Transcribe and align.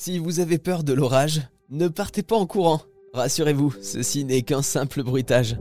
Si 0.00 0.20
vous 0.20 0.38
avez 0.38 0.58
peur 0.58 0.84
de 0.84 0.92
l'orage, 0.92 1.42
ne 1.70 1.88
partez 1.88 2.22
pas 2.22 2.36
en 2.36 2.46
courant. 2.46 2.82
Rassurez-vous, 3.14 3.74
ceci 3.82 4.24
n'est 4.24 4.42
qu'un 4.42 4.62
simple 4.62 5.02
bruitage. 5.02 5.58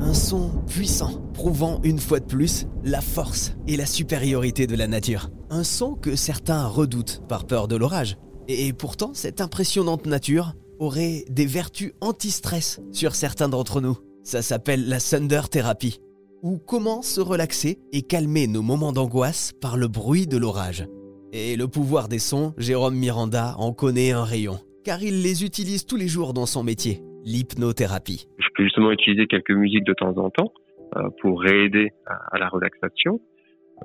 Un 0.00 0.14
son 0.14 0.48
puissant, 0.66 1.20
prouvant 1.34 1.82
une 1.82 1.98
fois 1.98 2.18
de 2.18 2.24
plus 2.24 2.66
la 2.82 3.02
force 3.02 3.52
et 3.66 3.76
la 3.76 3.84
supériorité 3.84 4.66
de 4.66 4.74
la 4.74 4.86
nature. 4.86 5.28
Un 5.50 5.64
son 5.64 5.96
que 5.96 6.16
certains 6.16 6.66
redoutent 6.66 7.20
par 7.28 7.44
peur 7.44 7.68
de 7.68 7.76
l'orage. 7.76 8.16
Et 8.48 8.72
pourtant, 8.72 9.10
cette 9.12 9.42
impressionnante 9.42 10.06
nature 10.06 10.54
aurait 10.78 11.26
des 11.28 11.44
vertus 11.44 11.92
anti-stress 12.00 12.80
sur 12.90 13.14
certains 13.14 13.50
d'entre 13.50 13.82
nous. 13.82 13.98
Ça 14.22 14.40
s'appelle 14.40 14.88
la 14.88 14.98
Thunder 14.98 15.42
Therapy, 15.50 16.00
ou 16.42 16.56
comment 16.56 17.02
se 17.02 17.20
relaxer 17.20 17.80
et 17.92 18.00
calmer 18.00 18.46
nos 18.46 18.62
moments 18.62 18.92
d'angoisse 18.92 19.52
par 19.60 19.76
le 19.76 19.88
bruit 19.88 20.26
de 20.26 20.38
l'orage. 20.38 20.86
Et 21.36 21.56
le 21.56 21.66
pouvoir 21.66 22.06
des 22.06 22.20
sons, 22.20 22.54
Jérôme 22.58 22.94
Miranda 22.94 23.54
en 23.58 23.72
connaît 23.72 24.12
un 24.12 24.22
rayon, 24.22 24.54
car 24.84 25.02
il 25.02 25.24
les 25.24 25.44
utilise 25.44 25.84
tous 25.84 25.96
les 25.96 26.06
jours 26.06 26.32
dans 26.32 26.46
son 26.46 26.62
métier, 26.62 27.00
l'hypnothérapie. 27.24 28.28
Je 28.38 28.46
peux 28.54 28.62
justement 28.62 28.92
utiliser 28.92 29.26
quelques 29.26 29.50
musiques 29.50 29.82
de 29.82 29.94
temps 29.94 30.16
en 30.16 30.30
temps 30.30 30.52
euh, 30.94 31.08
pour 31.20 31.42
réaider 31.42 31.90
à, 32.06 32.38
la 32.38 32.46
relaxation. 32.46 33.20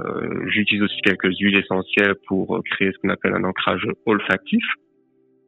Euh, 0.00 0.44
j'utilise 0.48 0.82
aussi 0.82 1.00
quelques 1.02 1.38
huiles 1.38 1.56
essentielles 1.56 2.16
pour 2.26 2.60
créer 2.72 2.90
ce 2.90 2.98
qu'on 2.98 3.10
appelle 3.10 3.34
un 3.34 3.44
ancrage 3.44 3.86
olfactif. 4.06 4.64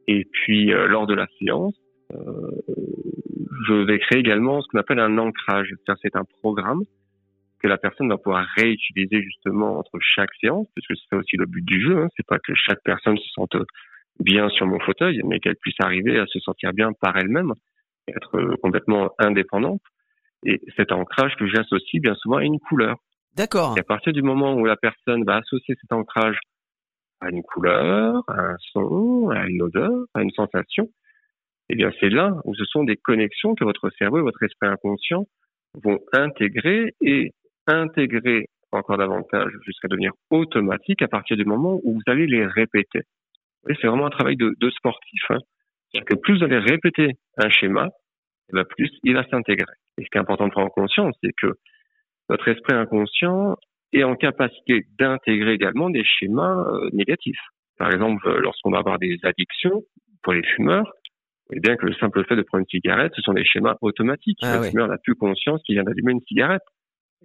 Et 0.07 0.23
puis, 0.23 0.71
euh, 0.71 0.87
lors 0.87 1.05
de 1.05 1.15
la 1.15 1.27
séance, 1.37 1.75
je 3.67 3.73
vais 3.73 3.99
créer 3.99 4.19
également 4.19 4.61
ce 4.61 4.69
qu'on 4.69 4.79
appelle 4.79 4.99
un 4.99 5.17
ancrage. 5.17 5.75
C'est 6.01 6.15
un 6.15 6.23
programme 6.41 6.83
que 7.59 7.67
la 7.67 7.77
personne 7.77 8.09
va 8.09 8.17
pouvoir 8.17 8.45
réutiliser 8.55 9.21
justement 9.21 9.79
entre 9.79 9.97
chaque 10.01 10.33
séance, 10.39 10.67
puisque 10.75 11.01
c'est 11.09 11.15
aussi 11.15 11.37
le 11.37 11.45
but 11.45 11.63
du 11.63 11.81
jeu. 11.81 11.97
Hein. 11.97 12.07
C'est 12.15 12.25
pas 12.25 12.39
que 12.39 12.53
chaque 12.55 12.81
personne 12.83 13.17
se 13.17 13.29
sente 13.33 13.55
bien 14.19 14.49
sur 14.49 14.65
mon 14.65 14.79
fauteuil, 14.79 15.21
mais 15.25 15.39
qu'elle 15.39 15.55
puisse 15.57 15.79
arriver 15.79 16.19
à 16.19 16.25
se 16.27 16.39
sentir 16.39 16.73
bien 16.73 16.91
par 16.93 17.17
elle-même, 17.17 17.53
être 18.07 18.55
complètement 18.61 19.11
indépendante. 19.19 19.81
Et 20.45 20.61
cet 20.77 20.91
ancrage 20.91 21.35
que 21.35 21.47
j'associe 21.47 22.01
bien 22.01 22.15
souvent 22.15 22.37
à 22.37 22.43
une 22.43 22.59
couleur. 22.59 22.95
D'accord. 23.35 23.75
Et 23.77 23.81
à 23.81 23.83
partir 23.83 24.13
du 24.13 24.21
moment 24.21 24.55
où 24.55 24.65
la 24.65 24.77
personne 24.77 25.23
va 25.25 25.37
associer 25.37 25.75
cet 25.81 25.91
ancrage 25.91 26.37
à 27.21 27.29
une 27.29 27.43
couleur, 27.43 28.23
à 28.27 28.39
un 28.51 28.55
son, 28.71 29.29
à 29.29 29.45
une 29.47 29.61
odeur, 29.61 30.05
à 30.13 30.21
une 30.21 30.31
sensation, 30.31 30.89
eh 31.69 31.75
bien 31.75 31.91
c'est 31.99 32.09
là 32.09 32.33
où 32.45 32.55
ce 32.55 32.63
sont 32.65 32.83
des 32.83 32.95
connexions 32.95 33.53
que 33.55 33.65
votre 33.65 33.89
cerveau 33.97 34.19
et 34.19 34.21
votre 34.21 34.41
esprit 34.43 34.69
inconscient 34.69 35.25
vont 35.83 35.99
intégrer 36.13 36.95
et 37.01 37.31
intégrer 37.75 38.47
encore 38.71 38.97
davantage 38.97 39.51
jusqu'à 39.65 39.87
devenir 39.87 40.11
automatique 40.29 41.01
à 41.01 41.07
partir 41.07 41.37
du 41.37 41.45
moment 41.45 41.79
où 41.83 41.95
vous 41.95 42.11
allez 42.11 42.27
les 42.27 42.45
répéter. 42.45 43.01
c'est 43.67 43.87
vraiment 43.87 44.05
un 44.05 44.11
travail 44.11 44.35
de, 44.35 44.53
de 44.59 44.69
sportif. 44.69 45.21
Hein. 45.29 45.39
C'est-à-dire 45.91 46.05
que 46.05 46.15
plus 46.15 46.37
vous 46.37 46.43
allez 46.43 46.59
répéter 46.59 47.13
un 47.37 47.49
schéma, 47.49 47.89
eh 48.49 48.53
bien 48.53 48.63
plus 48.63 48.91
il 49.03 49.15
va 49.15 49.23
s'intégrer. 49.27 49.73
Et 49.97 50.03
ce 50.03 50.09
qui 50.09 50.17
est 50.17 50.21
important 50.21 50.45
de 50.45 50.51
prendre 50.51 50.67
en 50.67 50.71
conscience, 50.71 51.15
c'est 51.23 51.33
que 51.41 51.53
votre 52.29 52.47
esprit 52.47 52.75
inconscient 52.75 53.55
est 53.91 54.03
en 54.03 54.15
capacité 54.15 54.85
d'intégrer 54.99 55.53
également 55.53 55.89
des 55.89 56.03
schémas 56.03 56.63
euh, 56.67 56.89
négatifs. 56.93 57.41
Par 57.77 57.91
exemple, 57.91 58.29
lorsqu'on 58.39 58.69
va 58.69 58.79
avoir 58.79 58.99
des 58.99 59.17
addictions, 59.23 59.81
pour 60.21 60.33
les 60.33 60.43
fumeurs, 60.43 60.91
eh 61.51 61.59
bien 61.59 61.75
que 61.75 61.85
le 61.85 61.93
simple 61.95 62.23
fait 62.25 62.35
de 62.35 62.43
prendre 62.43 62.61
une 62.61 62.69
cigarette, 62.69 63.13
ce 63.15 63.21
sont 63.21 63.33
des 63.33 63.45
schémas 63.45 63.75
automatiques. 63.81 64.39
Ah 64.43 64.57
le 64.57 64.69
fumeur 64.69 64.87
n'a 64.87 64.97
plus 64.97 65.15
conscience 65.15 65.61
qu'il 65.63 65.75
vient 65.75 65.83
d'allumer 65.83 66.11
une 66.11 66.21
cigarette. 66.21 66.61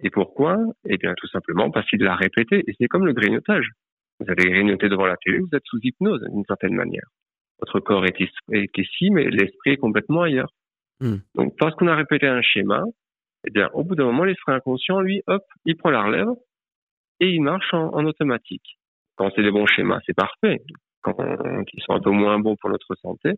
Et 0.01 0.09
pourquoi? 0.09 0.57
Eh 0.87 0.97
bien, 0.97 1.13
tout 1.15 1.27
simplement 1.27 1.71
parce 1.71 1.87
qu'il 1.89 2.01
l'a 2.01 2.15
répété. 2.15 2.63
Et 2.67 2.73
c'est 2.79 2.87
comme 2.87 3.05
le 3.05 3.13
grignotage. 3.13 3.69
Vous 4.19 4.29
avez 4.29 4.49
grignoté 4.49 4.89
devant 4.89 5.05
la 5.05 5.17
télé, 5.17 5.39
vous 5.39 5.49
êtes 5.53 5.65
sous 5.65 5.79
hypnose 5.83 6.21
d'une 6.31 6.45
certaine 6.45 6.73
manière. 6.73 7.05
Votre 7.59 7.79
corps 7.79 8.05
est, 8.05 8.19
ici, 8.77 9.09
mais 9.11 9.29
l'esprit 9.29 9.71
est 9.71 9.77
complètement 9.77 10.23
ailleurs. 10.23 10.51
Hmm. 10.99 11.17
Donc, 11.35 11.55
parce 11.57 11.75
qu'on 11.75 11.87
a 11.87 11.95
répété 11.95 12.27
un 12.27 12.41
schéma, 12.41 12.83
eh 13.45 13.51
bien, 13.51 13.69
au 13.73 13.83
bout 13.83 13.95
d'un 13.95 14.05
moment, 14.05 14.23
l'esprit 14.23 14.53
inconscient, 14.53 15.01
lui, 15.01 15.21
hop, 15.27 15.43
il 15.65 15.75
prend 15.77 15.89
la 15.89 16.03
relève 16.03 16.27
et 17.19 17.29
il 17.29 17.41
marche 17.41 17.73
en, 17.73 17.93
en 17.93 18.05
automatique. 18.05 18.77
Quand 19.15 19.29
c'est 19.35 19.43
des 19.43 19.51
bons 19.51 19.65
schémas, 19.65 19.99
c'est 20.05 20.15
parfait. 20.15 20.61
Quand 21.01 21.15
ils 21.73 21.83
sont 21.83 21.93
un 21.93 22.01
peu 22.01 22.09
moins 22.09 22.39
bons 22.39 22.55
pour 22.55 22.69
notre 22.69 22.95
santé, 22.95 23.33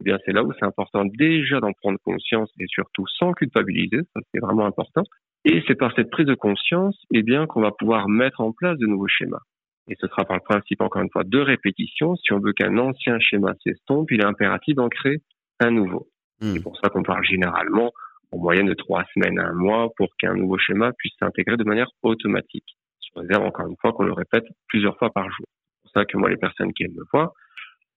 eh 0.00 0.04
bien, 0.04 0.18
c'est 0.24 0.32
là 0.32 0.42
où 0.42 0.52
c'est 0.52 0.64
important 0.64 1.04
déjà 1.04 1.60
d'en 1.60 1.72
prendre 1.72 1.98
conscience 2.04 2.50
et 2.58 2.66
surtout 2.68 3.06
sans 3.06 3.32
culpabiliser. 3.32 4.00
Ça, 4.14 4.20
c'est 4.32 4.40
vraiment 4.40 4.64
important. 4.64 5.02
Et 5.44 5.62
c'est 5.66 5.74
par 5.74 5.92
cette 5.94 6.10
prise 6.10 6.26
de 6.26 6.34
conscience, 6.34 6.96
eh 7.12 7.22
bien, 7.22 7.46
qu'on 7.46 7.62
va 7.62 7.70
pouvoir 7.70 8.08
mettre 8.08 8.40
en 8.40 8.52
place 8.52 8.78
de 8.78 8.86
nouveaux 8.86 9.08
schémas. 9.08 9.40
Et 9.88 9.96
ce 9.98 10.06
sera 10.06 10.24
par 10.24 10.36
le 10.36 10.42
principe, 10.42 10.82
encore 10.82 11.02
une 11.02 11.10
fois, 11.10 11.24
de 11.24 11.38
répétition. 11.38 12.14
Si 12.16 12.32
on 12.32 12.40
veut 12.40 12.52
qu'un 12.52 12.76
ancien 12.78 13.18
schéma 13.18 13.54
s'estompe, 13.64 14.10
il 14.10 14.20
est 14.20 14.26
impératif 14.26 14.74
d'en 14.74 14.88
créer 14.88 15.18
un 15.58 15.70
nouveau. 15.70 16.08
Hmm. 16.40 16.52
C'est 16.52 16.62
pour 16.62 16.76
ça 16.76 16.90
qu'on 16.90 17.02
parle 17.02 17.24
généralement 17.24 17.90
en 18.32 18.38
moyenne 18.38 18.66
de 18.66 18.74
trois 18.74 19.04
semaines 19.14 19.38
à 19.38 19.48
un 19.48 19.54
mois 19.54 19.88
pour 19.96 20.08
qu'un 20.18 20.34
nouveau 20.34 20.58
schéma 20.58 20.92
puisse 20.92 21.14
s'intégrer 21.18 21.56
de 21.56 21.64
manière 21.64 21.90
automatique. 22.02 22.76
Je 23.02 23.20
réserve 23.20 23.42
encore 23.42 23.66
une 23.66 23.76
fois 23.80 23.92
qu'on 23.92 24.04
le 24.04 24.12
répète 24.12 24.44
plusieurs 24.68 24.96
fois 24.98 25.10
par 25.10 25.24
jour. 25.24 25.46
C'est 25.48 25.82
pour 25.82 25.90
ça 25.92 26.04
que 26.04 26.16
moi, 26.16 26.28
les 26.28 26.36
personnes 26.36 26.72
qui 26.72 26.84
me 26.84 27.02
voient 27.12 27.32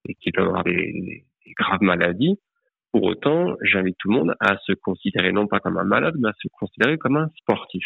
et 0.07 0.15
qui 0.15 0.31
peuvent 0.31 0.47
avoir 0.47 0.63
des 0.63 1.25
graves 1.57 1.81
maladies, 1.81 2.39
pour 2.93 3.03
autant, 3.03 3.55
j'invite 3.61 3.97
tout 3.97 4.09
le 4.09 4.19
monde 4.19 4.35
à 4.39 4.55
se 4.67 4.73
considérer 4.73 5.31
non 5.31 5.47
pas 5.47 5.59
comme 5.59 5.77
un 5.77 5.83
malade, 5.83 6.13
mais 6.19 6.29
à 6.29 6.33
se 6.39 6.47
considérer 6.53 6.99
comme 6.99 7.17
un 7.17 7.27
sportif. 7.39 7.83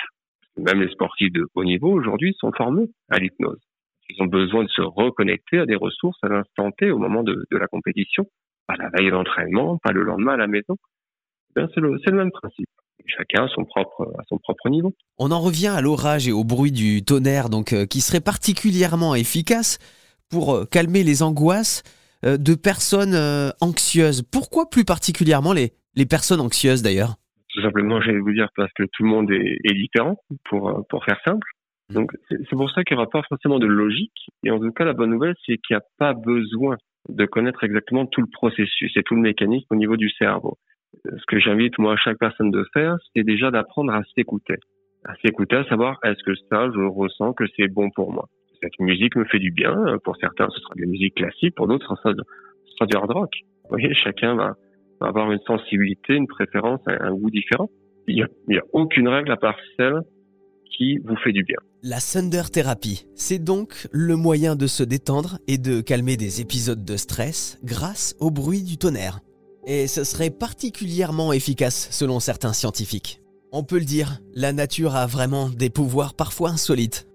Même 0.58 0.82
les 0.82 0.92
sportifs 0.92 1.32
de 1.32 1.48
haut 1.56 1.64
niveau 1.64 1.90
aujourd'hui 1.92 2.36
sont 2.38 2.52
formés 2.52 2.90
à 3.10 3.18
l'hypnose. 3.18 3.62
Ils 4.10 4.22
ont 4.22 4.28
besoin 4.28 4.64
de 4.64 4.70
se 4.70 4.82
reconnecter 4.82 5.60
à 5.60 5.66
des 5.66 5.76
ressources 5.76 6.18
à 6.24 6.28
l'instant 6.28 6.72
T 6.72 6.92
au 6.92 6.98
moment 6.98 7.24
de, 7.24 7.46
la 7.52 7.68
compétition, 7.68 8.26
pas 8.68 8.76
la 8.76 8.90
veille 8.90 9.10
d'entraînement, 9.10 9.78
pas 9.78 9.94
le 9.94 10.04
lendemain 10.04 10.34
à 10.34 10.38
la 10.38 10.48
maison. 10.48 10.76
Eh 11.58 11.62
c'est 11.74 11.80
le, 11.80 11.98
même 12.12 12.32
principe. 12.32 12.70
chacun 13.06 13.46
à 13.46 13.48
son 13.48 13.64
propre 13.64 14.70
niveau. 14.70 14.94
On 15.18 15.32
en 15.32 15.40
revient 15.40 15.68
à 15.68 15.80
l'orage 15.80 16.28
et 16.28 16.34
au 16.34 16.44
bruit 16.44 16.74
du 16.74 17.04
tonnerre, 17.04 17.50
donc 17.50 17.72
euh, 17.72 17.86
qui 17.86 18.02
serait 18.02 18.20
particulièrement 18.20 19.16
efficace 19.16 19.80
pour 20.30 20.54
euh, 20.54 20.66
calmer 20.66 21.04
les 21.04 21.24
angoisses 21.24 21.84
de 22.24 22.56
personnes 22.56 23.14
euh, 23.14 23.50
anxieuses. 23.62 24.24
Pourquoi 24.24 24.70
plus 24.70 24.86
particulièrement 24.86 25.54
les, 25.54 25.74
les 25.96 26.06
personnes 26.06 26.42
anxieuses 26.42 26.82
d'ailleurs? 26.82 27.16
Tout 27.54 27.62
simplement, 27.62 28.02
j'allais 28.02 28.20
vous 28.20 28.34
dire 28.34 28.50
parce 28.56 28.72
que 28.74 28.84
tout 28.84 29.04
le 29.04 29.10
monde 29.10 29.32
est, 29.32 29.58
est 29.64 29.74
différent, 29.74 30.16
pour, 30.46 30.70
euh, 30.70 30.82
pour 30.90 31.04
faire 31.06 31.20
simple. 31.26 31.48
Mmh. 31.90 31.94
Donc 31.94 32.12
c'est 32.30 32.50
pour 32.52 32.70
ça 32.72 32.84
qu'il 32.84 32.96
n'y 32.96 33.02
aura 33.02 33.10
pas 33.10 33.24
forcément 33.28 33.60
de 33.60 33.68
logique. 33.68 34.28
Et 34.44 34.52
en 34.52 34.60
tout 34.60 34.72
cas, 34.72 34.86
la 34.86 34.94
bonne 34.94 35.12
nouvelle, 35.12 35.36
c'est 35.46 35.58
qu'il 35.58 35.76
n'y 35.76 35.78
a 35.78 35.86
pas 35.98 36.14
besoin 36.14 36.78
de 37.10 37.26
connaître 37.26 37.64
exactement 37.64 38.06
tout 38.06 38.22
le 38.22 38.28
processus 38.32 38.92
et 38.98 39.04
tout 39.04 39.16
le 39.16 39.22
mécanisme 39.22 39.68
au 39.70 39.76
niveau 39.76 39.96
du 39.96 40.10
cerveau. 40.10 40.58
Ce 41.06 41.26
que 41.28 41.40
j'invite 41.40 41.78
moi 41.78 41.96
chaque 41.98 42.18
personne 42.18 42.52
de 42.52 42.66
faire, 42.74 42.98
c'est 43.16 43.24
déjà 43.24 43.50
d'apprendre 43.50 43.94
à 43.94 44.02
s'écouter, 44.16 44.56
à 45.06 45.14
s'écouter, 45.24 45.56
à 45.56 45.64
savoir 45.66 46.00
est-ce 46.04 46.22
que 46.24 46.36
ça, 46.50 46.70
je 46.74 46.82
ressens 46.82 47.34
que 47.34 47.46
c'est 47.56 47.68
bon 47.68 47.90
pour 47.92 48.12
moi? 48.12 48.28
Cette 48.62 48.80
musique 48.80 49.16
me 49.16 49.26
fait 49.26 49.40
du 49.40 49.52
bien. 49.52 49.76
Pour 50.04 50.16
certains, 50.18 50.48
ce 50.50 50.60
sera 50.60 50.76
de 50.76 50.82
la 50.82 50.88
musique 50.88 51.16
classique, 51.16 51.56
pour 51.56 51.68
d'autres, 51.68 51.96
ce 52.04 52.12
sera, 52.12 52.86
du 52.86 52.96
hard 52.96 53.12
rock. 53.12 53.32
Vous 53.64 53.70
voyez, 53.70 53.94
chacun 53.94 54.36
va, 54.36 54.56
avoir 55.02 55.32
une 55.32 55.40
sensibilité, 55.46 56.14
une 56.14 56.28
préférence, 56.28 56.82
un, 56.88 57.14
goût 57.14 57.30
différent. 57.30 57.70
Il 58.08 58.26
n'y 58.48 58.58
a, 58.58 58.62
aucune 58.74 59.08
règle 59.08 59.32
à 59.32 59.38
part 59.38 59.58
celle 59.76 60.02
qui 60.78 60.98
vous 61.00 61.16
fait 61.18 61.32
du 61.32 61.44
bien. 61.44 61.58
La 61.84 61.98
Thunder 61.98 62.44
Therapy, 62.52 63.08
c'est 63.16 63.44
donc 63.44 63.88
le 63.92 64.16
moyen 64.16 64.56
de 64.56 64.68
se 64.68 64.84
détendre 64.84 65.40
et 65.48 65.58
de 65.58 65.82
calmer 65.82 66.18
des 66.18 66.42
épisodes 66.42 66.84
de 66.84 66.98
stress 66.98 67.60
grâce 67.64 68.16
au 68.20 68.32
bruit 68.32 68.64
du 68.64 68.78
tonnerre. 68.78 69.20
Et 69.66 69.88
ce 69.88 70.04
serait 70.04 70.30
particulièrement 70.30 71.34
efficace 71.34 71.90
selon 71.92 72.20
certains 72.20 72.54
scientifiques. 72.54 73.22
On 73.52 73.64
peut 73.64 73.80
le 73.80 73.86
dire, 73.86 74.20
la 74.34 74.54
nature 74.54 74.96
a 74.96 75.08
vraiment 75.08 75.50
des 75.50 75.70
pouvoirs 75.70 76.14
parfois 76.14 76.50
insolites. 76.50 77.07